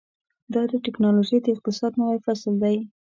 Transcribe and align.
دا 0.53 0.61
د 0.71 0.73
ټیکنالوژۍ 0.85 1.37
د 1.41 1.47
اقتصاد 1.55 1.91
نوی 2.01 2.17
فصل 2.25 2.53
دی. 2.63 2.77